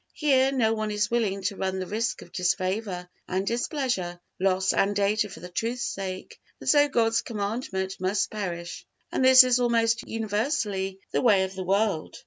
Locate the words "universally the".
10.07-11.21